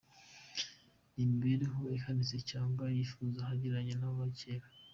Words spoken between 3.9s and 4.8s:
n’abakene.